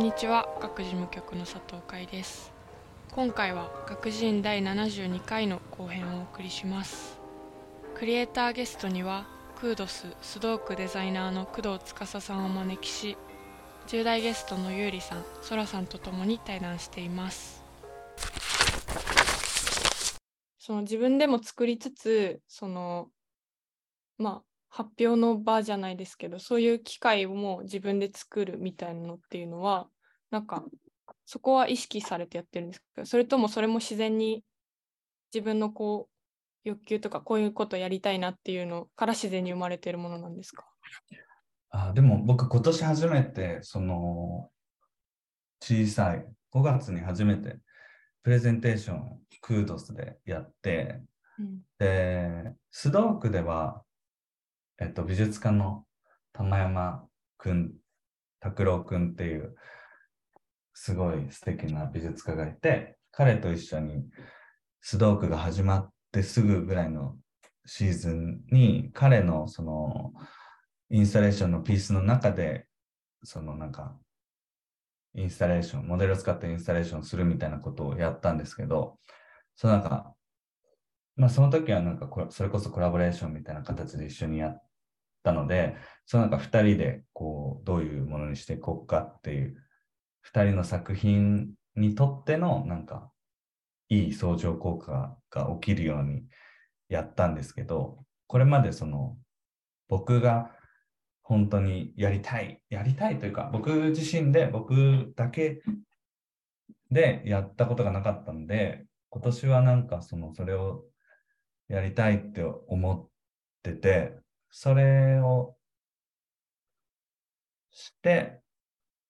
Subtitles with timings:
[0.00, 0.48] んにちは。
[0.62, 2.54] 学事務局の佐藤海です。
[3.12, 7.20] 今回は学人院第72回の後編をお送りします。
[7.96, 9.26] クリエイターゲストには
[9.60, 13.18] クードススドークデザイナーの工藤司さんをお招きし
[13.88, 17.62] 10代ゲストのゆうりさんそらさんとともに対談しています。
[20.58, 23.08] その自分でも作りつつその
[24.16, 29.88] まあ発表の場じゃないですけどそういう機会をもう自分で作るみたいなのっていうのは
[30.30, 30.64] なんか
[31.26, 34.44] そこは意識されてやってるんですけどそれともそれも自然に
[35.34, 40.64] 自分のこう欲求とかこういうことやりたいなっていうのから自然に生まれてるものなんですか？
[41.70, 44.50] あでも僕今年初めてその
[45.60, 47.58] 小さい5月に初めて
[48.22, 51.00] プレゼンテーションクードスでやって、
[51.38, 53.82] うん、でスドークでは
[54.80, 55.84] えっと、美術家の
[56.32, 57.04] 玉山
[57.36, 57.72] くん、
[58.40, 59.54] 拓郎くんっていう、
[60.72, 64.04] すごい素敵な美術家がいて、彼と一緒に
[64.80, 67.16] スドークが始まってすぐぐらいの
[67.66, 70.12] シーズンに、彼のその
[70.88, 72.66] インスタレーションのピースの中で、
[73.22, 73.96] そのなんか、
[75.14, 78.98] インスタレーション、モデルを使ってインスタレーションするみたいなことをやったんですけど、
[79.56, 80.14] そのなんか、
[81.16, 84.62] まあその時はなんかそれこそコラボレーションみたいな形で一緒にやっ
[85.22, 85.76] たので、
[86.06, 89.56] そのなんか2人でこうどういうものにしていこうかっていう、
[90.32, 93.10] 2人の作品にとってのなんか
[93.88, 96.24] いい相乗効果が起きるように
[96.88, 99.16] やったんですけど、これまでその
[99.88, 100.52] 僕が
[101.22, 105.62] 本当にやりたい、やりたいというか、僕自身で僕だけ
[106.90, 110.84] でやったことがなかったので、今年はなんかそのそれを
[111.68, 113.08] やりたいって思っ
[113.62, 114.16] てて、
[114.50, 115.56] それを
[117.70, 118.40] して、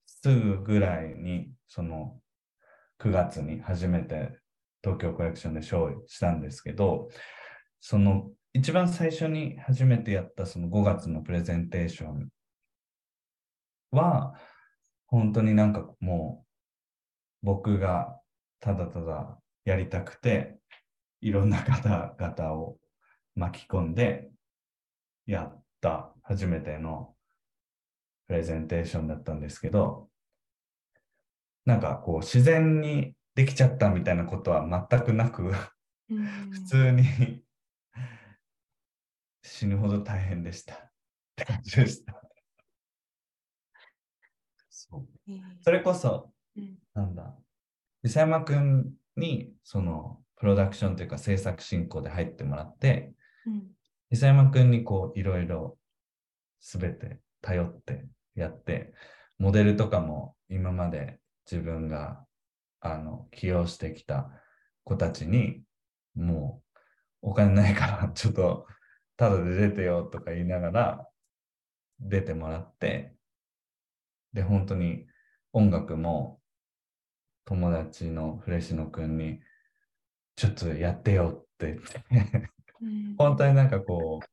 [0.06, 2.20] すぐぐらいに、その
[2.98, 4.38] 9月に初めて
[4.82, 7.08] 東京コレクションで勝利したんですけど、
[7.80, 12.28] その一番最初に初めてやったその5月のプレゼンテーション
[13.92, 14.34] は、
[15.06, 16.44] 本当になんかも
[17.42, 18.20] う僕が
[18.60, 20.58] ただただやりたくて、
[21.20, 22.76] いろんな方々を
[23.34, 24.28] 巻き込んで、
[25.30, 27.14] やった初めての
[28.26, 30.08] プレゼンテーションだったんですけど、
[31.64, 35.52] なんかこう自然にできちゃったみたいなことは全くなく
[36.10, 37.04] 普通に
[39.42, 40.74] 死ぬほど大変でした。
[40.74, 40.78] っ
[41.36, 42.20] て感じでした。
[44.68, 45.08] そう。
[45.62, 46.32] それこそ、
[46.94, 47.36] なんだ、
[48.02, 53.12] 伊佐山くんにそのプロダクションというか制作進行で入ってもらって、
[54.10, 55.78] 伊山くんにこういろいろ
[56.60, 58.92] 全て頼ってやって、
[59.38, 62.24] モデルとかも今まで自分が
[62.80, 64.30] あの起用してきた
[64.84, 65.62] 子たちに
[66.14, 66.62] も
[67.22, 68.66] うお金ないから ちょっと
[69.16, 71.08] ただで出てよとか言いながら
[72.00, 73.14] 出てもらって
[74.32, 75.06] で本当に
[75.52, 76.40] 音楽も
[77.44, 79.40] 友達のフレッシュのくんに
[80.36, 82.49] ちょっとやってよって言って
[83.18, 84.26] 本当になんかこう、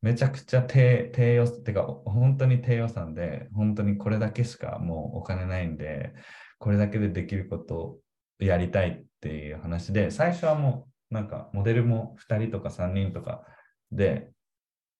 [0.00, 6.14] めちゃくちゃ低低予算、てか本当に低予算で、本当にこれだけしかもうお金ないんで、
[6.58, 7.98] これだけでできることを
[8.38, 13.44] やりたいっていう話で、最初はもうなんかモデルも2人とか3人とか
[13.90, 14.30] で、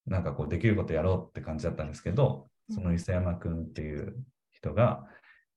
[0.05, 4.15] なんかこうできることやろうって感じだったんですけど、その伊勢山くんっていう
[4.51, 5.05] 人が、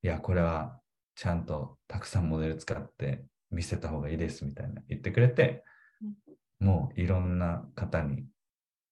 [0.02, 0.78] いや、これは
[1.14, 5.64] ちゃんとたくさんモデル使って見せた方がいいですみたいな言ってくれて、
[6.62, 8.24] もういろんな方に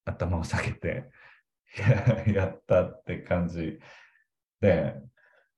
[0.05, 1.09] 頭を下げて
[2.27, 3.79] やったって感じ
[4.61, 4.97] で、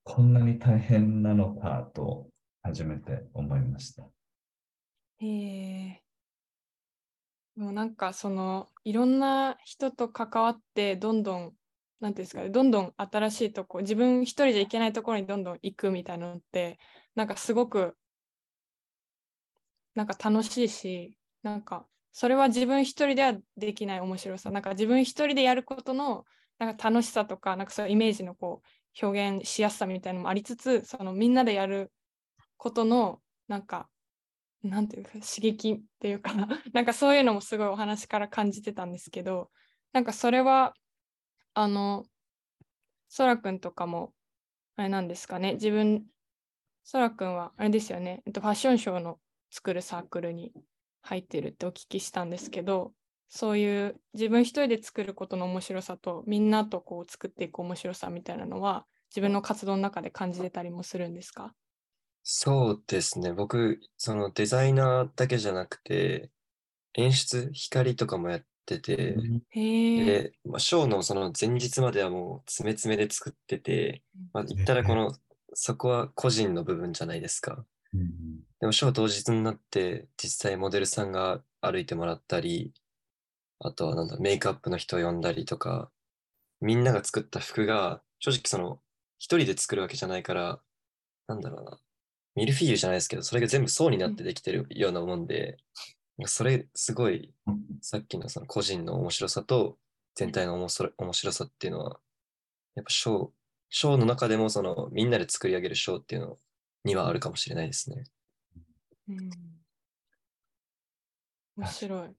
[0.04, 2.28] こんなに大変なのかと
[2.62, 4.06] 初めて思いました。
[5.20, 6.02] へえ。
[7.56, 11.52] もうなんかそのいろんな人と関わってどんどん
[12.00, 16.78] なんですかねどんどん新しいとこ自分一人じゃいけないところにどんどん行くみたいなのって
[17.14, 17.96] なんかすごく
[19.94, 24.50] なんか楽しいしなんかそれは自分一人ではできない面白さ。
[24.50, 26.24] なんか自分一人でやることの
[26.58, 31.90] なんか楽しさとかなんかそういうイメージのこう表現しやすさみたいなのもありつつそのみんなでやる
[32.56, 33.88] ことのなんか
[34.62, 36.32] なんていうか刺激っていうか
[36.72, 39.50] なんかそういうのもすごいお話から感じてたんですけど
[39.92, 40.74] なんかそれは
[41.54, 42.04] あの
[43.08, 44.14] そらくんとかも
[44.76, 45.54] あれなんですかね。
[45.54, 46.06] 自分
[46.84, 49.20] そらくんはあれですよね、えっと、ファッションショーの
[49.50, 50.52] 作るサークルに
[51.02, 52.92] 入ってるってお聞きしたんですけど
[53.28, 61.54] そういう自分一人で作ることの面白さとみんなとこう作っていく面白さみたいなのは自分の活動の中で感じてたりもするんですか？
[62.22, 63.32] そうですね。
[63.32, 66.30] 僕、そのデザイナーだけじゃなくて、
[66.94, 69.16] 演出、光とかもやってて、
[69.52, 74.02] で、まあ、ショーのその前日まではもう詰め詰めで作ってて、
[74.32, 75.12] まあ、言ったらこの、
[75.54, 77.66] そこは個人の部分じゃないですか。
[78.62, 82.72] でもショー当日になって実際モデルさんが歩いてもらったり、
[83.58, 85.90] あとはなんだ、メイクアップの人を呼んだりとか、
[86.60, 88.78] みんなが作った服が正直その
[89.18, 90.60] 一人で作るわけじゃないから、
[91.26, 91.80] なんだろうな、
[92.36, 95.56] ミルフィーユじゃないですけど、それが全部層になってできてるようなもんで、
[96.26, 97.34] それすごい
[97.80, 99.76] さっきのその個人の面白さと
[100.14, 101.98] 全体の面白面白さっていうのは、
[102.76, 103.30] やっぱショー、
[103.70, 106.38] ショーの中でもそのみんなで作り上げるショーっていうの
[106.84, 108.04] にはあるかもしれないですね。
[111.56, 112.16] うん、面白い。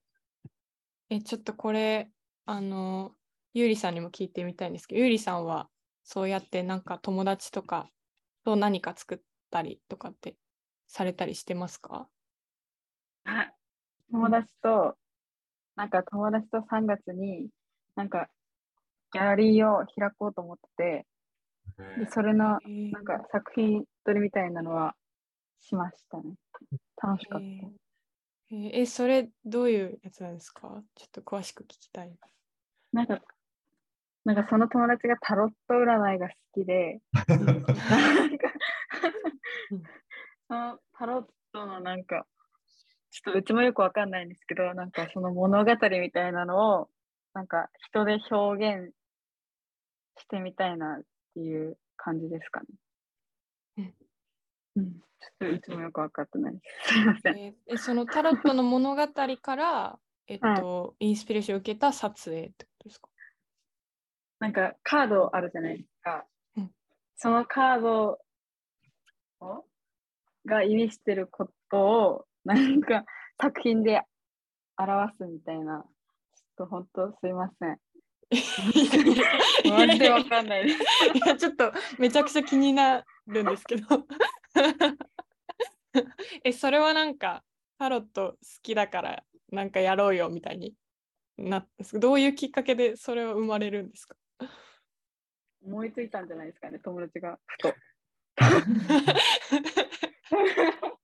[1.09, 2.11] え、ちょっとこれ、
[2.45, 3.15] あの、
[3.53, 5.69] ゆうりさんにも聞いてみたいんですけど、ゆうりさんは
[6.03, 7.89] そうやってなんか友達とか
[8.43, 9.19] と何か作っ
[9.51, 10.35] たりとかって
[10.87, 12.09] されたりしてますか？
[14.11, 14.95] 友達と、
[15.75, 17.49] なんか友達と3月に
[17.95, 18.27] なんか
[19.11, 21.07] ギャラリーを開こうと思ってて、
[21.95, 22.59] でそれの
[22.91, 24.95] なんか作品撮りみたいなのは
[25.63, 26.35] しましたね。
[27.01, 27.45] 楽しかった。
[27.45, 30.83] えー、えそれどういうやつなんですか？
[30.95, 32.13] ちょっと詳しく聞きたい。
[32.91, 33.19] なんか
[34.25, 37.01] なんかその友達がタロット占いが好きで、
[40.47, 42.25] そのタロットのなんか、
[43.11, 45.71] ちょっとうちもよくわかんないんですけど、なんかその物語
[46.01, 46.89] みたいなのを、
[47.33, 48.93] なんか人で表現
[50.19, 51.01] してみたいなっ
[51.33, 52.67] ていう感じですかね。
[54.75, 56.59] うん、ちょっとうちもよく分かってない。
[56.83, 57.37] すみません。
[57.37, 63.09] えー、そのタロットの物語から、 えっと、はい、インスピレーションを受けた撮影ってことですか？
[64.39, 66.25] なんかカードあるじゃないですか。
[66.57, 66.71] うん、
[67.15, 68.19] そのカード
[69.41, 69.65] を
[70.45, 73.05] が意味してることをなんか
[73.41, 74.01] 作品で
[74.77, 75.85] 表すみたいな。
[76.35, 77.79] ちょっと本当すいません。
[79.69, 80.79] マジでわかんないです。
[81.13, 84.05] いや、ちょっとめちゃくちゃ気になるんですけど。
[86.43, 87.43] え、それはなんか
[87.77, 90.73] タロット好きだからなんかやろうよみたいに
[91.37, 94.15] などういうきっかけでそれは生まれるんですか？
[95.65, 97.73] 思いついたんじゃないですかね、友達がふと。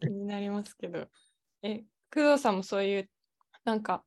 [0.00, 1.08] 気になりますけど。
[1.62, 3.10] え、工藤さんもそういう、
[3.64, 4.04] なんか、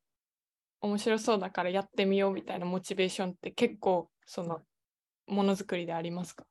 [0.81, 4.62] 面白そうだからやってみようみたいなモチベーションって結構、その、
[5.27, 6.45] ものづくりでありますか？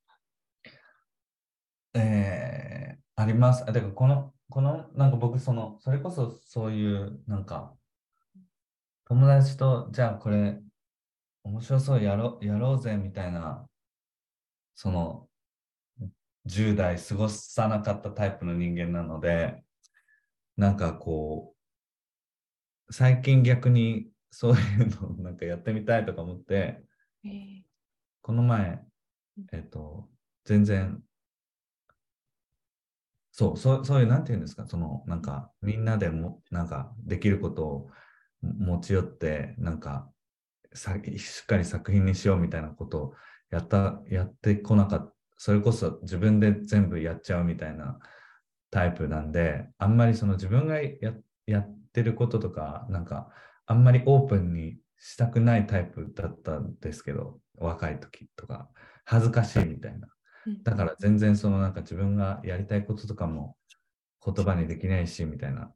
[1.95, 3.65] えー、あります。
[3.65, 7.77] だからこの、この、なんか僕、その、それこそそういう、なんか、
[9.07, 10.61] 友達と、じゃあこれ、
[11.45, 13.69] 面白そうやろやろうぜみたいな、
[14.75, 15.29] その、
[16.47, 19.63] 10代過ごさなかったタイプの人間なので、
[20.57, 21.55] なんかこ
[22.89, 26.83] う、最近逆にそういうのをなんかやってみたいとか思って、
[27.25, 27.64] えー、
[28.25, 28.81] この前、
[29.53, 30.09] えっ、ー、と、
[30.45, 31.01] 全然、
[33.31, 37.91] そう、そうそういう、なんていうんですか、その、なんか、みんなでも、なんか、できることを
[38.59, 40.09] 持ち寄ってなんか
[40.75, 43.15] さしっかり作品にしようみたいなことを
[43.51, 45.15] やったやってこなかった。
[45.37, 47.99] それこそ自分で全部やっちゃうみたいな
[48.71, 50.91] タイプなんであんまりその自分がや
[51.47, 53.29] やってることとかなんか
[53.67, 58.69] あんまりオープンにしたくないタイプだったんですけど若い時とか
[59.05, 60.09] 恥ずかしいみたいな。
[60.63, 63.57] だから全然そのなんか自分がやりたいこととかも
[64.25, 65.73] 言葉にできないしみたいな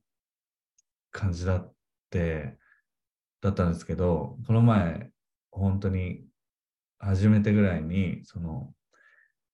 [1.10, 1.72] 感じだっ、
[3.40, 5.10] だったんですけど、この前、
[5.50, 6.24] 本当に
[6.98, 8.72] 初めてぐらいに、その、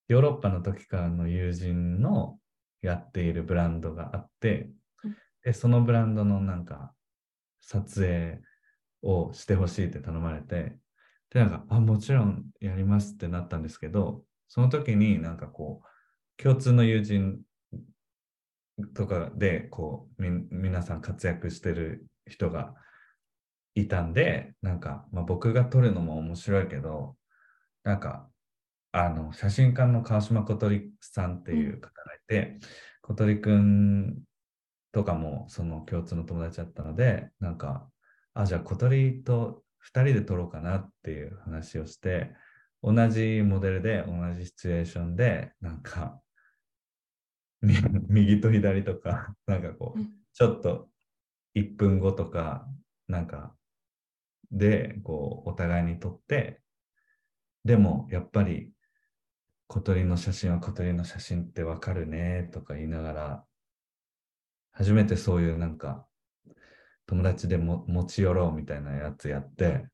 [0.08, 2.38] ヨーロッパの時からの友人の
[2.82, 4.70] やっているブランドがあって、
[5.42, 6.94] でそのブランドのなんか
[7.60, 8.40] 撮影
[9.02, 10.76] をしてほしいって頼まれて、
[11.34, 15.82] で、なんか、あ、もちろんやりますってなったんですけど、その時になんかこ
[16.38, 17.40] う、共通の友人
[18.94, 22.74] とかで、こう、み、皆さん活躍してる人が
[23.74, 27.16] いたんで、なんか、まあ、僕が撮るのも面白いけど、
[27.82, 28.30] なんか、
[28.92, 32.58] あの、写真家の川島小鳥さんっていう方がいて、
[33.02, 34.22] 小鳥くん
[34.92, 37.90] とかもその共通の友達だったので、なんか、
[38.34, 42.32] あ、じゃあ小鳥と2人で撮ろうかなっていう話をして、
[42.82, 46.20] 同じモデルで同じシチュエーションで、なんか、
[48.08, 50.00] 右と左とか、なんかこう、
[50.34, 50.88] ちょっと
[51.54, 52.66] 1分後とか、
[53.08, 53.54] なんか、
[54.50, 56.60] でこうお互いに撮って、
[57.64, 58.70] でもやっぱり
[59.66, 63.44] 小鳥の写真は小鳥の写真ってわかるねとか言いながら、
[64.72, 66.06] 初めてそういうなんか
[67.06, 69.86] 友達でも持ち寄ろうみたいなやつやって、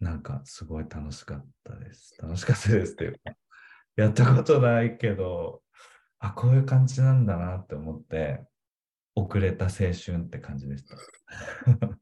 [0.00, 2.16] なんかすごい楽しかったです。
[2.20, 3.18] 楽しかったですっていうか、
[3.96, 5.62] やったことないけど、
[6.18, 8.44] あ、こういう感じなんだなって思って、
[9.14, 10.96] 遅れた青春って感じでした。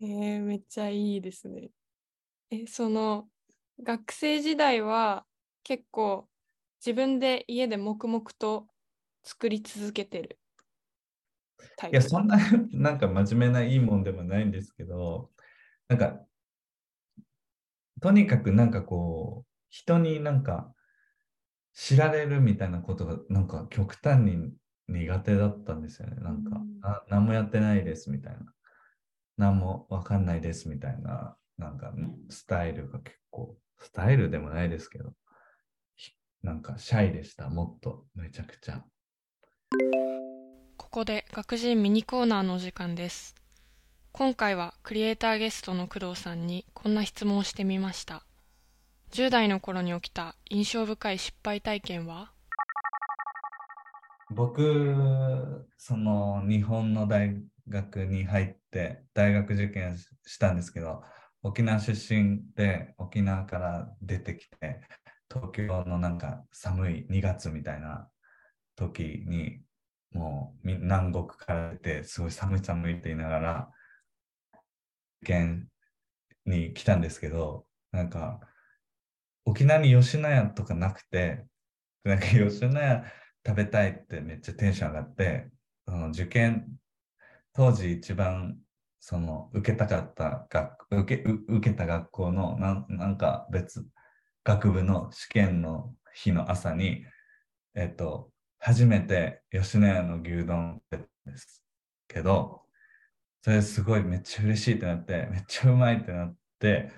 [0.00, 1.70] えー、めっちゃいいですね。
[2.50, 3.28] え、その
[3.82, 5.26] 学生時代は
[5.62, 6.28] 結構
[6.84, 8.68] 自分で家で黙々と
[9.22, 10.38] 作り続けてる
[11.90, 12.36] いや、そんな、
[12.72, 15.30] なんか真面目ないいもんでもないんですけど、
[15.88, 16.26] なんか、
[18.00, 20.74] とにかくなんかこう、人になんか
[21.72, 24.52] 知られるみたいなことがなんか極端に
[24.88, 26.16] 苦手だったんですよね。
[26.16, 28.40] なんか、あ何もやってないですみたいな。
[29.36, 31.92] 何もわかんないですみたいな、なんか
[32.30, 35.14] スタイルが結構、スタイルでもないですけど、
[36.42, 37.48] なんかシャイでした。
[37.48, 38.84] もっとめちゃくちゃ。
[40.94, 43.34] ここで学人ミニコーナーの時間です。
[44.12, 48.22] 今回はクリエイターゲストの工藤さんにこんな質問をしてみました。
[49.10, 52.30] 10代の頃に起きた印象深い失敗体験は？
[54.30, 61.02] 僕、その日本の大学に入って大学受験したんですけど、
[61.42, 64.80] 沖縄出身で沖縄から出てきて、
[65.28, 68.06] 東京のなんか寒い2月みたいな
[68.76, 69.58] 時に
[70.14, 73.70] もう南国から出てすごい寒い寒いって言いながら
[75.24, 75.68] 県
[76.46, 78.40] に来たんですけどなんか
[79.44, 81.44] 沖縄に吉野家とかなくて
[82.04, 83.04] なんか吉野家
[83.46, 85.48] 食べたいってめっちゃテンション上がって
[85.86, 86.66] その受験
[87.52, 88.56] 当時一番
[89.00, 93.86] その受けたかった学受け受けた学校のななんか別
[94.44, 97.04] 学部の試験の日の朝に
[97.74, 98.30] えっと
[98.64, 101.62] 初めて吉野家の牛丼です
[102.08, 102.62] けど、
[103.42, 106.92] それすごいめっちゃ嬉しいってなって、めっちゃうまいってなって、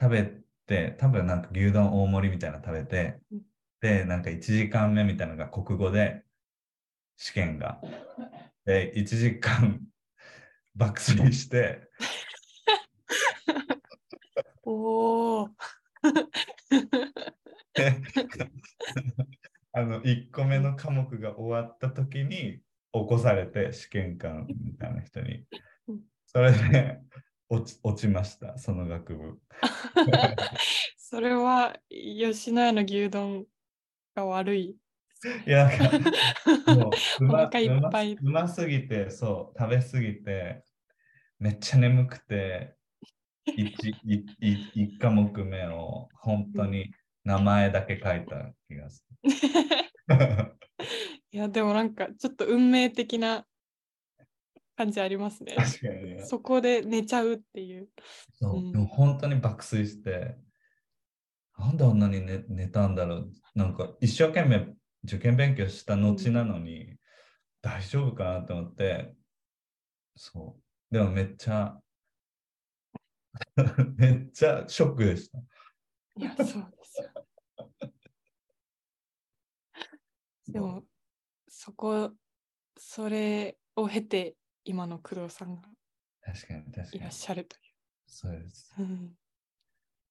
[0.00, 0.24] 食べ
[0.66, 3.20] て、多分なんか牛丼大盛りみたいなの食べて、
[3.80, 6.24] で、なんか1時間目みたいなのが国語で
[7.18, 7.80] 試験が。
[8.66, 9.80] で、1時間
[10.76, 11.90] 爆睡して、
[14.64, 15.50] おお。
[19.72, 22.60] あの1個目の科目が終わった時に
[22.92, 25.44] 起こされて試験官みたいな人に。
[26.26, 27.00] それで
[27.48, 29.38] 落ち落ちました、その学部。
[30.96, 33.44] それは吉野家の牛丼
[34.14, 34.76] が悪い。
[35.46, 35.68] いや、
[36.66, 36.92] もう
[37.24, 37.50] うまう
[37.80, 37.90] ま、
[38.22, 40.64] うますぎて、そう、食べすぎて、
[41.38, 42.76] めっちゃ眠くて、
[43.46, 46.92] 1, 科目目を本当に
[47.24, 49.30] 名前だけ書いた気がする。
[51.32, 53.46] いや、でもなんかちょっと運命的な
[54.76, 55.54] 感じありますね。
[55.56, 57.88] 確かに、ね、そこで寝ちゃうっていう。
[58.34, 60.36] そう、うん、でも本当に爆睡して、
[61.58, 63.32] なんであんなに寝寝たんだろう。
[63.54, 64.74] なんか一生懸命
[65.04, 66.96] 受験勉強した後なのに、
[67.62, 69.14] 大丈夫かなと思って、
[70.16, 70.94] そう。
[70.94, 71.78] でもめっちゃ、
[73.96, 75.38] めっちゃショックでした。
[76.16, 76.72] いや、そう
[80.52, 80.82] でも、
[81.48, 82.12] そこ、
[82.76, 85.62] それを経て、今の工藤さんが
[86.22, 87.62] 確かに確かにいらっしゃるという。
[88.06, 88.74] そうです。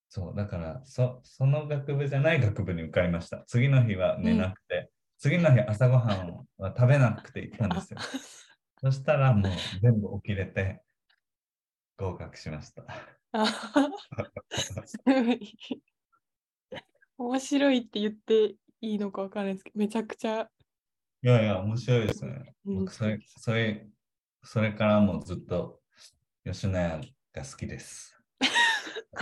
[0.10, 3.44] そう、だからそ、その学部じゃない学部に受かりました。
[3.48, 4.88] 次の日は寝なくて、うん、
[5.20, 8.00] 次の日朝ごはんは食べなくて行ったんですよ。
[8.82, 10.82] そしたらもう全部起きれて
[11.98, 12.86] 合格しました。
[17.18, 20.50] 面白いって言っていいのかわからないですけど、めちゃくちゃ。
[21.22, 22.54] いやいや、面白いですね。
[22.64, 23.88] 僕それ、それ、
[24.44, 25.82] それからもずっと
[26.46, 27.02] 吉野家
[27.34, 28.16] が好きです。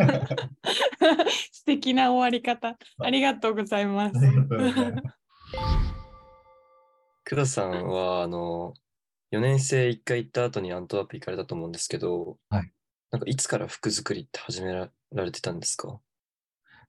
[1.51, 2.77] 素敵な終わり方。
[2.99, 4.15] ありがとうございます。
[7.29, 8.73] 工藤さんは、あの、
[9.31, 12.71] 4年生1回行った後にアントワープ行かれたと思うんですけど、はい、
[13.11, 15.99] なんかいつから服作りって始められてたんですか？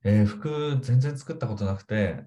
[0.04, 2.22] えー、服全然作ったことなくて、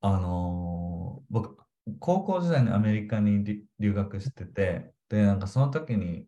[0.00, 1.58] あのー、僕、
[1.98, 6.26] 高校時代にアメリカに留学してて、で、なんかその時に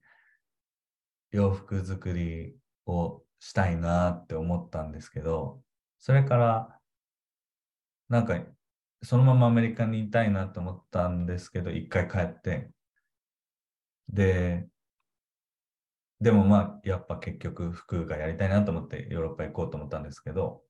[1.31, 5.63] 洋服作りをしたいなって思ったんですけど、
[5.99, 6.81] それから
[8.09, 8.41] なんか
[9.03, 12.71] そのままアメリカにいたいなと思ったんですけど、一回帰って、
[14.09, 14.69] で、
[16.21, 20.63] でもまあ、やっぱ結局服がやりたいなと思ってヨーロッパ行こうと思ったんですけど、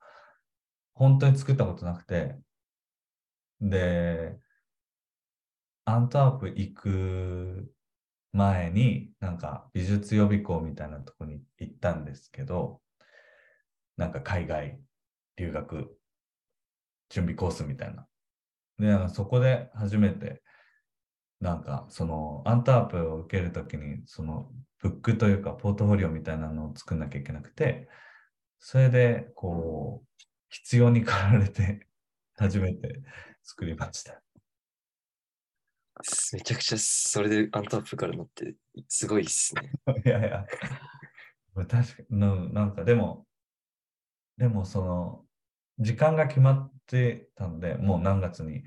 [0.94, 2.36] 本当に作ったことなくて、
[3.60, 4.40] で、
[5.84, 7.74] アントワープ行く
[8.32, 12.82] 前に、なんか美術予備校みたいなとこに行ったんですけど、
[13.96, 14.80] なんか海外
[15.36, 15.96] 留学
[17.08, 18.06] 準備コースみたいな。
[18.78, 20.42] で、そこで初めて、
[21.40, 27.88] なんかそのアントワープを受けるときに、そのブックというかポートフォリオみたいなのを作んなきゃいけなくて、
[28.60, 30.08] それでこう、
[30.50, 31.88] 必要に駆られて
[32.38, 33.02] 初めて
[33.42, 34.20] 作りました。
[36.32, 38.54] めちゃくちゃそれでアントワープから乗って
[38.88, 39.72] すごいっすね。
[40.04, 40.46] いやいや、
[41.54, 43.26] 確かに、なんかでも、
[44.38, 45.26] でもその、
[45.78, 48.62] 時間が決まってたので、もう何月に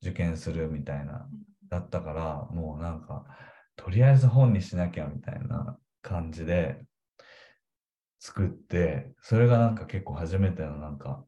[0.00, 1.28] 受験するみたいな、
[1.68, 3.26] だったから、もうなんか、
[3.76, 6.84] とりあえず本にしなきゃみたいな感じで
[8.18, 11.24] 作って、それがなんか結構初めてのなんか、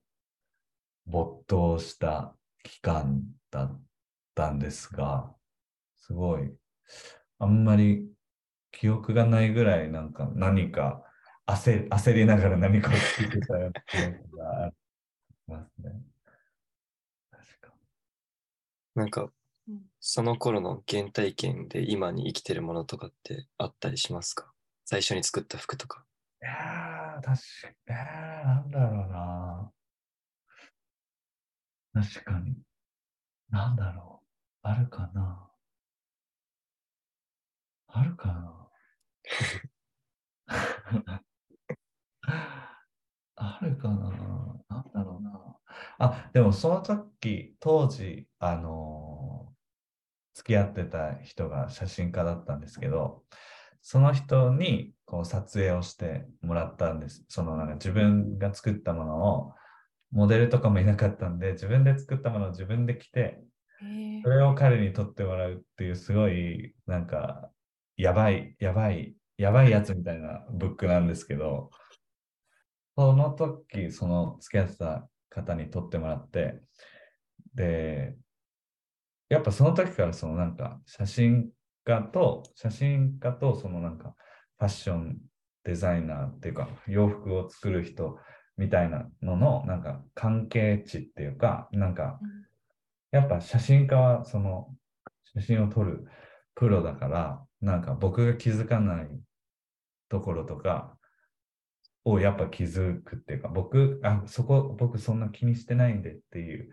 [1.06, 3.82] 没頭した期間だっ
[4.34, 5.34] たんですが、
[5.96, 6.52] すごい、
[7.38, 8.08] あんまり
[8.72, 11.02] 記憶がないぐらいなんか何か
[11.46, 14.74] 焦焦りながら何かを作ってたような記憶があり
[15.48, 15.92] ますね。
[17.30, 17.74] 確か
[18.94, 19.30] なんか、
[20.00, 24.52] その頃の原体験で今に生きてるものとかってあったりしますか？
[24.84, 26.04] 最初に作った服とか。
[26.42, 27.34] いやー、確か
[27.68, 29.70] に、えー、なんだろうな。
[31.92, 32.56] 確かに。
[33.50, 34.26] なんだろう。
[34.62, 35.50] あるかな。
[37.88, 38.70] あるかな。
[43.36, 43.96] あるかな。
[44.68, 45.56] なんだろうな。
[45.98, 53.24] あ、でもその時、当時、あのー、付き合ってた人が写真家だったんですけど、
[53.82, 57.24] その人にこう撮影をしてもらったんです。
[57.28, 59.52] そのなんか自分が作ったものを
[60.10, 63.40] モデルとかもいなかったんで、自分で作ったものを自分で着て、
[64.22, 67.50] それを彼に撮ってもらうっていう、すごい、なんか、
[67.96, 71.70] やばい、やばい、やばいやつみたいなブックなんですけど、
[72.96, 76.60] その時、その付き合ってた方に撮ってもらって、
[77.54, 78.16] で、
[79.28, 81.50] やっぱその時からそのなんか写真
[81.84, 84.14] 家と、写真家とそのなんか
[84.58, 85.18] ファッション
[85.64, 88.18] デザイナーっていうか洋服を作る人
[88.60, 92.20] みたいなののなんか関係値っていうか、なんか、
[93.10, 94.68] やっぱ写真家はその
[95.34, 96.06] 写真を撮る
[96.54, 99.08] プロだから、なんか僕が気づかない
[100.10, 100.94] ところとか
[102.04, 106.70] をやっぱ気づくっていうか、僕、あ、そこ僕そんな気にしてないんでっていう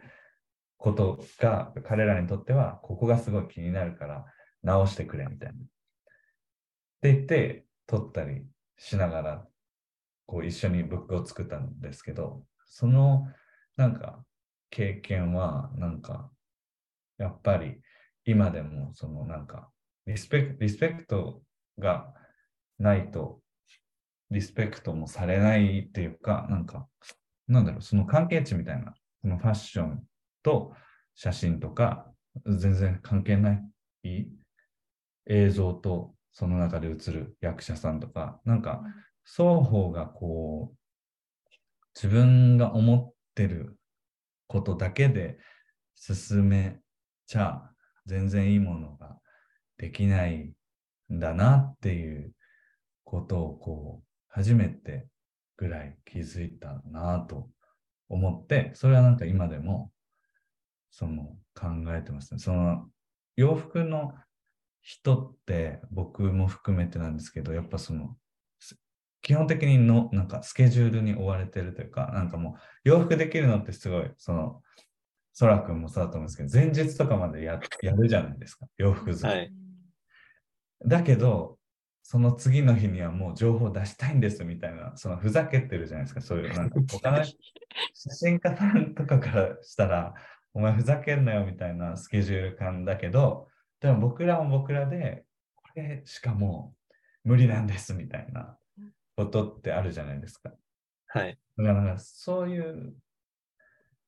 [0.75, 4.25] ことが彼らにとっては、ここがすごい気になるから
[4.61, 5.55] 直してくれみたいな。
[5.55, 5.57] っ
[6.99, 8.43] て言って撮ったり
[8.77, 9.47] しながら
[10.27, 13.27] こう一緒にブックを作ったんですけど、その
[13.75, 14.23] なんか
[14.69, 16.29] 経験はなんか
[17.17, 17.81] やっぱり
[18.25, 19.69] 今でもそのなんか
[20.05, 21.41] リスペクリスペクト
[21.79, 22.13] が
[22.77, 23.39] ないと
[24.29, 26.87] リスペクトもされないっていうか、なんか、
[27.47, 30.03] なんだろう、その関係値みたいな、そのファッション
[30.43, 30.73] と
[31.15, 32.11] 写真とか、
[32.45, 33.53] 全然関係な
[34.03, 34.27] い
[35.27, 38.83] 映像とその中で映る役者さんとか、なんか
[39.27, 40.77] 双方がこう、
[41.93, 43.77] 自分が思ってる
[44.47, 45.37] ことだけで
[45.95, 46.79] 進め
[47.25, 47.69] ちゃ
[48.05, 49.17] 全然いいものが
[49.77, 50.53] できない
[51.11, 52.31] んだなっていう
[53.03, 55.07] ことをこう初めて
[55.57, 57.49] ぐらい気づいたなと
[58.09, 58.71] 思って。
[58.75, 59.91] それはなんか今でも
[60.89, 62.39] その考えてますね。
[62.39, 62.87] その
[63.35, 64.13] 洋服の
[64.81, 68.15] 人って僕も含めてなんですけどやっぱその
[69.27, 72.53] 基本的にのなんかスケジュールに追われてるというか、なんかもう
[72.85, 74.61] 洋服できるのってすごい、その、
[75.33, 79.39] そらくんもそうだと思うんですけど、前日とかまでややるじゃないですか、洋服作り。
[79.41, 79.53] はい、
[80.85, 81.57] だけど、
[82.03, 87.35] その次の日にはもう情報出したいんですみたいな、そのふざけてるじゃないですか、そういう、なんか 他の写
[88.11, 90.13] 真家さんとかからしたら、
[90.53, 93.49] お前ふざけんなよみたいなスケジュール感だけど、
[93.81, 96.73] でも僕らも僕らで、これしかも
[97.25, 98.57] う無理なんですみたいな
[99.17, 100.53] ことってあるじゃないですか。
[101.07, 101.37] はい。
[101.57, 102.95] だからそういう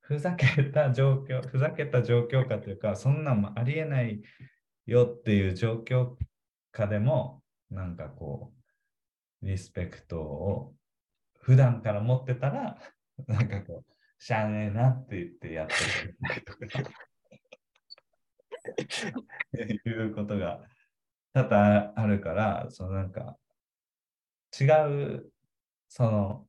[0.02, 4.22] ふざけた状況、 ふざけた状況下というか、そんなんもありえない
[4.86, 6.16] よっていう状況
[6.72, 8.54] 下でも、なんかこ
[9.42, 10.76] う、リスペクトを
[11.40, 12.80] 普段から持ってたら、
[13.28, 13.94] なんかこう、
[14.24, 15.74] しゃあねえなって言ってやって
[16.36, 16.60] るとか、
[19.58, 20.64] いうことが
[21.34, 23.38] 多々あるから、そのなんか、
[24.60, 25.32] 違う、
[25.88, 26.46] その、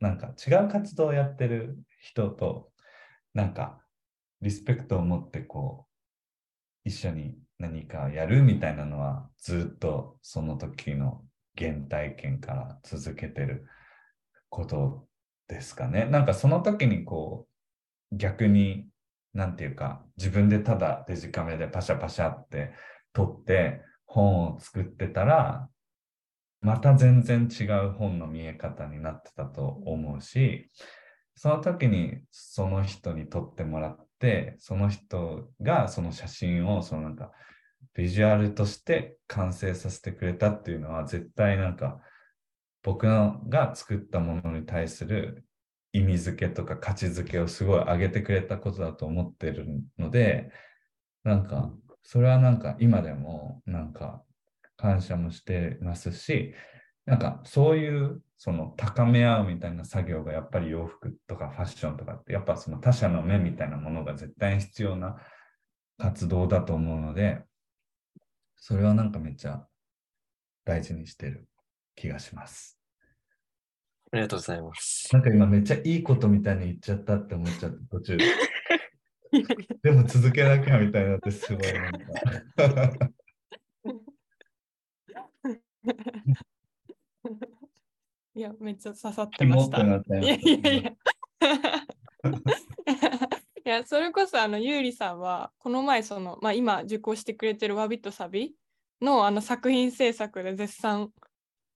[0.00, 2.70] なんか違う活動をやってる人と、
[3.34, 3.80] なんか
[4.40, 5.86] リスペクトを持ってこ
[6.84, 11.22] う、一緒に何かやるみたいなのはずっとその時の
[11.56, 13.66] 原体験から続けてる
[14.48, 15.06] こと
[15.46, 16.06] ですかね。
[16.06, 17.46] なんかその時にこ
[18.12, 18.88] う逆に
[19.34, 22.72] 何て言うか自分でただデジカメでパシャパシャって
[23.12, 25.68] 撮って本を作ってたら
[26.60, 30.70] また全然違う本の見え方になってたと思うし
[31.34, 37.30] その時にその人に撮ってもらってその人がその写真をそのなんか
[37.94, 42.00] ビジュアルとして完成させてくれたっていうのは絶対なんか
[42.82, 45.44] 僕が作ったものに対する
[45.92, 49.66] 意味付けとか価値づけをすごい上げてくれたことだと思ってる
[49.98, 50.50] ので
[51.24, 54.22] なんかそれはなんか今でもなんか
[54.80, 56.54] 感謝もしてますし
[57.04, 65.16] なんかそういうその高め合うみたいな作業がやっぱり洋服とかファッションとかってやっぱその他者の目みたいなものが絶対に必要な
[65.98, 67.42] 活動だと思うので
[68.56, 69.66] それはなんかめっちゃ
[70.64, 71.46] 大事にしてる
[71.94, 72.78] 気がします。
[74.12, 75.08] ありがとうございます。
[75.12, 78.18] なんか今めっちゃいいことみたいに言っちゃったって思っちゃった途中。
[79.82, 83.10] でも続けなきゃみたいなってすごいなんか。
[88.34, 89.82] いや、めっちゃ刺さってました。
[89.82, 89.86] い
[90.26, 90.92] やいやいや。
[93.64, 98.54] いや、それこそ、あの、ゆうりさんは、この前、その、まあ、今、受講してくれてるわびとサビ
[99.00, 101.12] の、あの、作品制作で絶賛、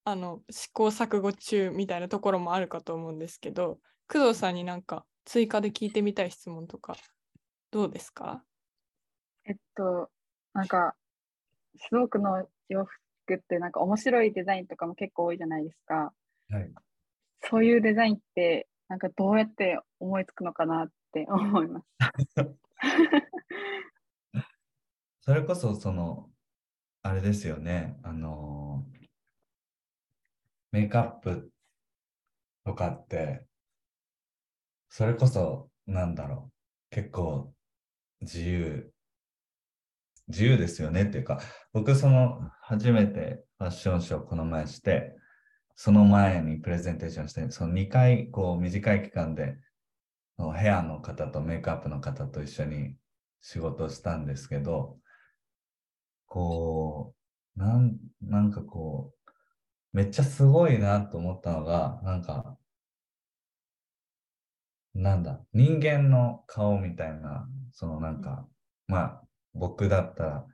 [0.05, 6.97] あの、試行錯誤中みたいなところもあるかと思うんですけど、工藤さんになんか、追加で聞いてみたい質問とか、
[7.71, 8.45] どうですか？
[9.45, 10.11] えっと、
[10.53, 10.95] なんか、
[11.77, 13.01] すごくの洋服
[13.33, 16.13] ってなんか面白いデザインとかも結構多いじゃないですか。
[16.51, 16.71] はい、
[17.43, 21.87] そういうデザインってなんかどうやって思いつくのかなって思います。
[25.21, 26.31] それこそその
[27.03, 28.85] あれですよねあの
[30.71, 31.51] メイクアップ
[32.65, 33.47] とかって
[34.91, 36.51] それこそなんだろ
[36.91, 37.55] う結構
[38.21, 38.94] 自由
[40.29, 41.41] 自由ですよねっていうか
[41.73, 45.15] 僕その初めてファッションショーこの前して
[45.77, 49.57] その前にプレゼンテーションして、その2回こう短い期間で
[50.57, 52.97] ヘアの方とメイクアップの方と一緒に
[53.41, 54.99] 仕事したんですけど、
[56.27, 57.15] こ
[57.57, 59.31] う、なん、なんかこう、
[59.93, 62.57] めっちゃすごいなと思ったのが、なんか、
[64.95, 68.49] なんだ、人間の顔みたいな、そのなんか、
[68.89, 69.23] まあ、
[69.55, 70.47] 僕だったら、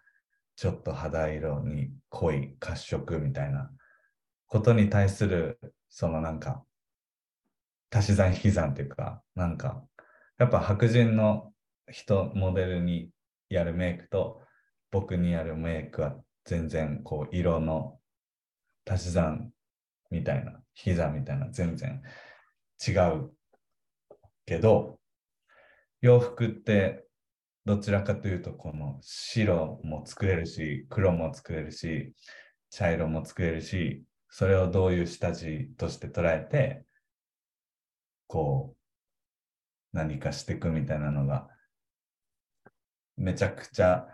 [0.56, 3.70] ちょっと肌色に濃い褐色みたいな
[4.46, 5.58] ことに対する、
[5.88, 6.64] そのなんか、
[7.90, 9.82] 足し算引き算っていうか、なんか、
[10.38, 11.52] やっぱ白人の
[11.90, 13.10] 人、モデルに
[13.48, 14.42] やるメイクと、
[14.90, 17.98] 僕にやるメイクは全然こう色の
[18.88, 19.52] 足し算
[20.10, 20.52] みたいな、
[20.84, 22.02] 引き算みたいな全然
[22.86, 23.30] 違う
[24.46, 24.98] けど、
[26.00, 27.04] 洋服って
[27.64, 32.14] どちらかというとこの白も作れるし、黒も作れるし、
[32.70, 36.84] 茶色も作れるし、それをどういう下地として捉えて、
[38.28, 38.74] こ
[39.92, 41.48] う、何かしていくみたいなのが、
[43.16, 44.06] めちゃくちゃ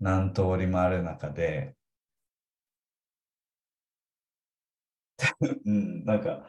[0.00, 1.76] 何通りもある中で、
[5.66, 6.46] うん、なんか、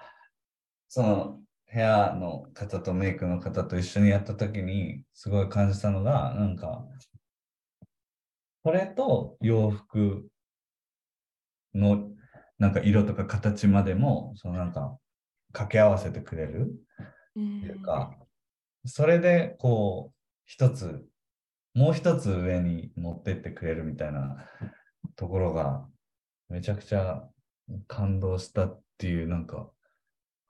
[0.89, 6.84] そのヘアの方とメイクの方と一緒にやった時にすごい感じたのが、なんか、
[8.63, 10.27] これと洋服
[11.75, 12.10] の
[12.58, 14.97] なんか色とか形までもそのなんか
[15.53, 18.15] 掛け合わせてくれるっていうか、
[18.86, 21.05] それでこう一つ
[21.75, 24.38] もう一つ上に持ってってくれるみたいな
[25.15, 25.86] ところが
[26.49, 27.23] めちゃくちゃ
[27.88, 29.69] 感動したっていうなんか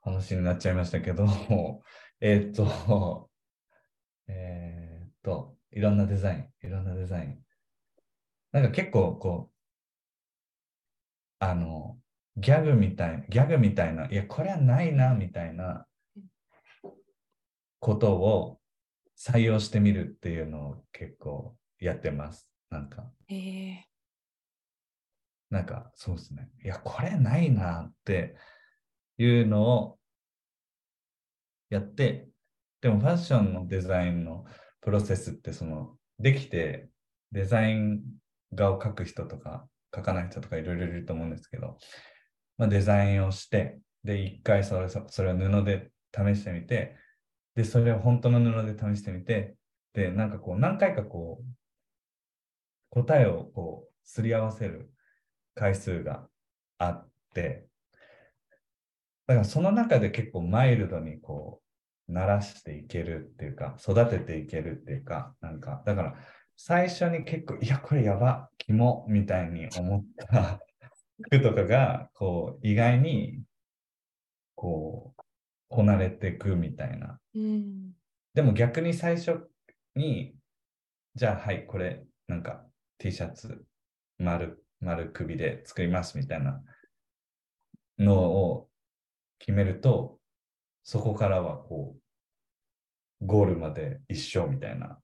[0.00, 1.26] 話になっちゃいましたけど
[2.20, 3.30] えっと
[4.28, 7.44] えっといろんなデザインいろんなデザイン
[8.52, 9.54] なんか結構こう
[11.38, 12.00] あの
[12.36, 15.86] ギャグみたい、ギャグみたいな、いや、これはないな、みたいな
[17.80, 18.60] ことを
[19.18, 22.48] 採用してみるっていうのを結構やってます。
[22.70, 23.04] なんか。
[23.28, 23.76] えー、
[25.50, 26.48] なんか、そうですね。
[26.64, 28.36] いや、これないなって
[29.22, 29.98] いうのを
[31.68, 32.28] やって、
[32.80, 34.46] でもファッションのデザインの
[34.80, 36.88] プロセスって、その、できて
[37.32, 38.00] デザイン
[38.54, 41.76] 画を描く人とか描かない人とかいろいろいると思うんですけど、
[42.56, 46.96] まあ、デザインをして、で、一回それそれを布で試してみて、
[47.54, 49.54] で、それを本当の布で試してみて、
[49.92, 51.44] で、なんかこう、何回かこう、
[52.90, 54.90] 答えをこう、すり合わせる
[55.54, 56.26] 回数が
[56.78, 57.69] あって、
[59.30, 61.60] だからその中で結構マイルドにこ
[62.08, 66.14] う、鳴らしていけるっていうか、育てていけるっていうか、なんか、だから
[66.56, 70.58] 最初に結構、いや、これやば、キモみたいに思った
[71.30, 73.44] 服とかが、こう、意外に、
[74.56, 75.22] こう、
[75.68, 77.20] こなれていくみたいな。
[77.36, 77.92] うん、
[78.34, 79.48] でも逆に最初
[79.94, 80.34] に、
[81.14, 82.66] じゃあはい、これ、なんか
[82.98, 83.64] T シャツ
[84.18, 86.60] 丸、丸首で作りますみたいな
[87.96, 88.69] のを
[89.40, 90.18] 決めると、
[90.84, 91.96] そこからはこ
[93.20, 94.98] う、ゴールまで一緒みたいな。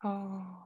[0.00, 0.64] あ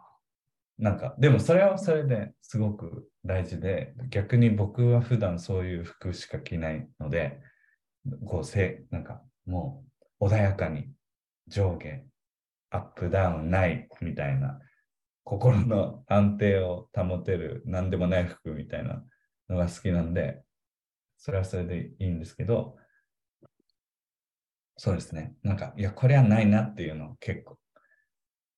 [0.79, 7.41] なんか、でもそれはそれですごく大事で、逆に僕は普段そういう服しか着ないので、
[8.27, 9.85] こうせなんかも
[10.21, 10.91] う穏やかに
[11.49, 12.05] 上下
[12.71, 14.59] アップダウンないみたいな
[15.25, 19.03] 心の安定を保てる何でもない服みたいな
[19.49, 20.43] のが好きなんで
[21.19, 22.77] それはそれでいいんですけど
[24.85, 27.57] そうですねなんかいやこれはないなっていうのを結構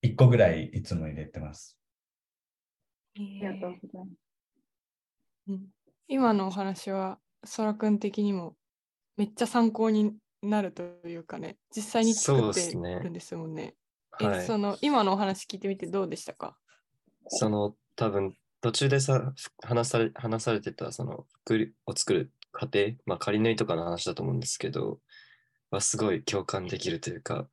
[0.03, 1.77] 1個ぐらいいつも入れてます。
[3.15, 4.11] ありがとうございます。
[5.49, 5.67] うん、
[6.09, 8.57] 今のお話は、そらくん的にも
[9.19, 13.75] めっちゃ参考になるというかね、実際に作ってるんですもんね。
[14.19, 16.57] ねはい、その今のお話聞いてみてどうでしたか？
[17.29, 25.01] その多分途中でさ話され話されてたその服を作る過程、まあ、仮縫いとかの話だと思うんですけど、
[25.75, 27.49] はすごい共感できるというか、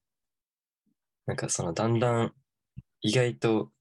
[1.26, 2.34] なんかそのだんだん
[3.02, 3.72] 意外と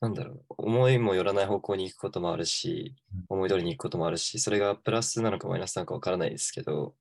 [0.00, 2.94] なんだろう、思いもよらない方向に行くこともあるし、
[3.28, 6.94] 思い通りに行くこともあるし、それがプラスなのかマイナスなのかわからないですけど、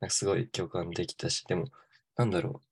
[0.00, 1.66] なんかすごい共感できたし、でも、
[2.16, 2.62] なんだろう。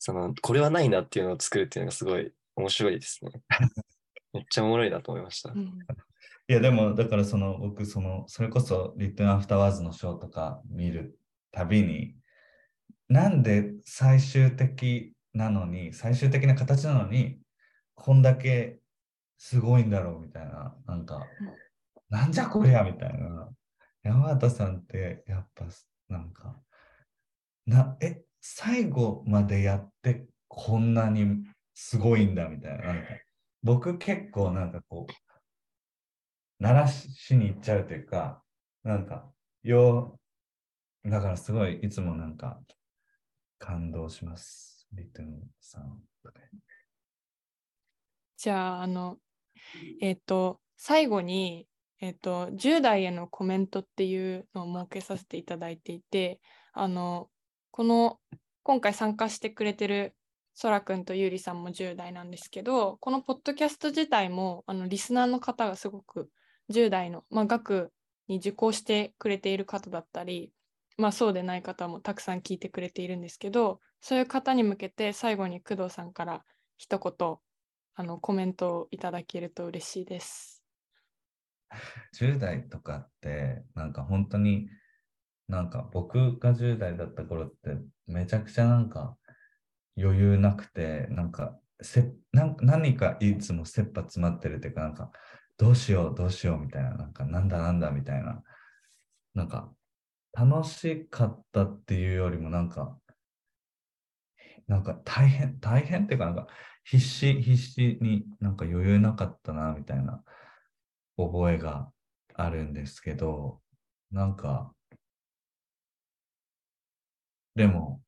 [0.00, 3.30] その、これはないなっていうのを作るっていうのがすごい面白いですね。
[4.32, 5.50] めっちゃおもろいなと思いました。
[5.50, 5.72] うん、い
[6.48, 11.18] や、でも、だからその、僕、その、それこそ、リットンアフターワーズのショーとか見る
[11.52, 12.16] たびに、
[13.08, 17.38] なんで最終的なのに、最終的な形なのに、
[17.94, 18.78] こんだけ
[19.38, 21.26] すごいんだろうみたいな、なんか、
[22.10, 23.48] なんじゃこりゃみたいな。
[24.02, 25.66] 山形さんってやっぱ
[26.08, 26.56] なんか、
[27.66, 31.44] な、え、最後までやってこんなに
[31.74, 32.84] すごいんだみたいな。
[32.84, 33.08] なんか
[33.62, 35.12] 僕結構なんかこう、
[36.58, 38.42] 鳴らしに行っちゃうというか、
[38.82, 39.30] なんか、
[39.62, 40.18] よ
[41.04, 42.60] う、だからすごいいつもなんか
[43.58, 44.86] 感動します。
[44.92, 46.00] リトゥンさん。
[48.36, 49.18] じゃあ、あの、
[50.00, 51.66] えっ、ー、と、最後に、
[52.00, 56.40] えっと、10代へのコメントっていうのを設けさせていただいていて、
[56.72, 57.28] あの、
[57.72, 58.20] この、
[58.62, 60.14] 今回参加してくれてる
[60.60, 66.30] そらくんとゆうりさんも10代なんですけど、このポッドキャスト自体も、あの、リスナーの方がすごく
[66.68, 67.92] 10代の、まあ、学
[68.26, 70.52] に受講してくれている方だったり、
[70.98, 76.44] まあ、そうでない方もたくさん聞いてくれているんですけど、そういう方に向けて最後に工藤さんから
[76.76, 77.36] 一言、
[77.94, 80.64] あの、コメントをいただけると嬉しいです。
[82.14, 84.68] 10代とかってなんか本当に
[85.48, 89.16] なんか僕が10代だった頃ってめちゃくちゃなんか
[89.96, 95.10] 余裕なくてなんかせな何かいつも切羽詰まってるっていうかなんか
[95.58, 98.42] どうしようどうしようみたいななんかなんだなんだみたいな
[99.34, 99.70] なんか
[100.46, 102.96] 楽しかったっていうよりもなんか
[104.66, 106.46] なんか大変大変っていうかなんか
[106.84, 110.22] 必死必死になんか余裕なかったなみたいな
[111.16, 111.90] 覚えが
[112.34, 113.60] あるんですけど、
[114.12, 114.72] なんか、
[117.56, 118.00] でも、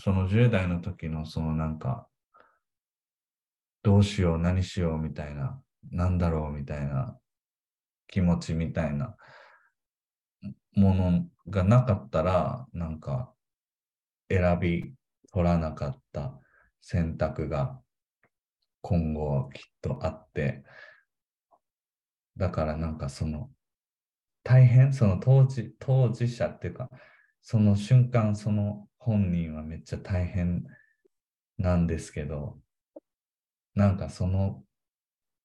[0.00, 2.08] その10代の時のそのなんか、
[3.82, 7.16] どうしよう、何しようみたいな、なんだろうみたいな
[8.08, 9.16] 気持ちみたいな
[10.76, 13.32] ものがなかったら、なんか
[14.28, 14.92] 選び
[15.32, 16.40] 取らなかった
[16.80, 17.80] 選択が
[18.82, 20.64] 今後きっとあって、
[22.36, 23.50] だからなんかその
[24.44, 26.88] 大変その当時当事者っていうか
[27.42, 30.64] その瞬間その本人はめっちゃ大変
[31.58, 32.58] なんですけど
[33.74, 34.62] なんかその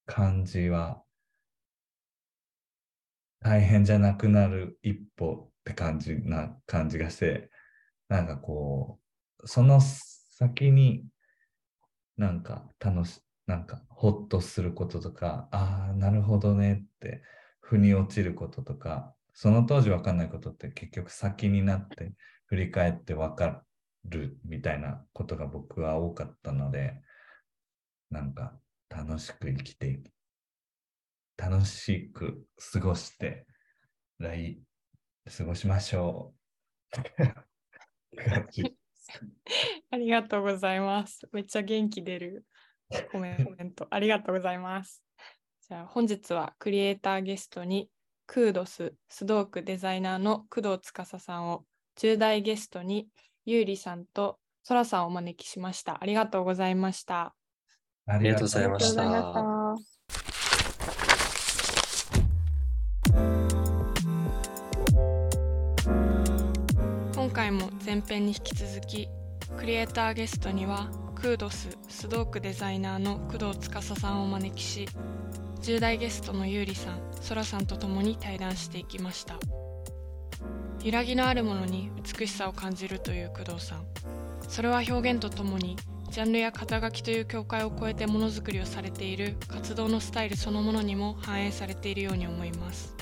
[0.06, 1.01] 感じは
[3.42, 7.50] 大変じゃなくなる一歩って感じな感じがして
[8.08, 8.98] なんかこ
[9.42, 11.04] うその先に
[12.16, 17.22] なんか楽しなんかほっとすることとか、ああ、なるほどねって、
[17.60, 22.12] 腑に落ちることとか、その当時分かんないことって結局先になって
[22.46, 23.62] 振り返って分か
[24.04, 27.00] るみたいなことが僕は多かったので、
[28.10, 28.54] なんか
[28.88, 30.00] 楽しく生きて、
[31.36, 33.46] 楽しく過ごして、
[34.18, 34.62] 来、
[35.36, 36.92] 過ごしましょう。
[39.90, 41.28] ありがとうございます。
[41.32, 42.46] めっちゃ元気出る
[43.12, 43.86] コメント。
[43.90, 45.02] ありがとうございます。
[45.68, 47.88] じゃあ本日はクリエイターゲストに
[48.26, 51.64] クードススドークデザイナーの工藤司さんを
[51.96, 53.08] 10代ゲストに
[53.44, 56.02] ゆうりさんとそらさんをお招きしました。
[56.02, 57.34] ありがとうございました。
[58.06, 59.61] ありがとうございました。
[67.52, 69.08] も前編に引き続き
[69.56, 74.88] クリエイターゲストにはクードススドークデザイナーの工藤司さんをお招きし
[75.62, 79.38] 10代ゲストのゆうりさん、そらさんと共に対談していきました。
[80.82, 81.88] 揺らぎのあるものに
[82.18, 83.86] 美しさを感じるという工藤さん。
[84.48, 85.76] それは表現とともに
[86.10, 92.96] ジャンルや肩書きという境界を超えてものづくりをされている活動のスタイルそのものにも反映されているように思います。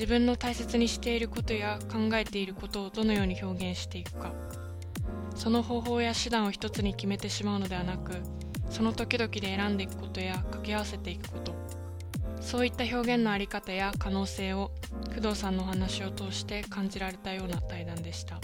[0.00, 4.32] 自分の大切にしていることや考えていることをどのように表現していくか
[5.34, 8.14] その方法や手段を一つに決めてしまうのではなく
[8.70, 11.54] その時々で選んでいくことや掛け合わせていくこと
[12.40, 14.70] そういった表現の在り方や可能性を
[15.14, 18.40] 工藤さんのお話を通して感じられたような対談でした。